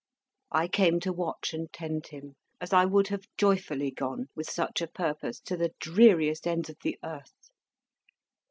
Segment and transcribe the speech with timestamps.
[0.51, 4.81] I came to watch and tend him, as I would have joyfully gone, with such
[4.81, 7.51] a purpose, to the dreariest ends of the earth.